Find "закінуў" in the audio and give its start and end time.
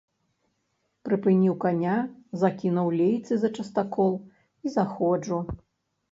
2.43-2.87